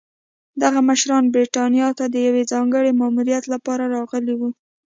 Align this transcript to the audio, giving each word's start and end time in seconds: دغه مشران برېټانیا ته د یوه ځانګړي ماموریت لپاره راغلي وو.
دغه 0.61 0.79
مشران 0.89 1.23
برېټانیا 1.35 1.89
ته 1.97 2.05
د 2.13 2.15
یوه 2.27 2.41
ځانګړي 2.51 2.91
ماموریت 3.01 3.43
لپاره 3.53 3.83
راغلي 3.95 4.33
وو. 4.39 4.49